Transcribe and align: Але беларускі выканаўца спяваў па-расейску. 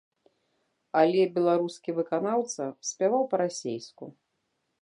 Але 1.01 1.21
беларускі 1.35 1.95
выканаўца 1.99 2.63
спяваў 2.91 3.23
па-расейску. 3.35 4.05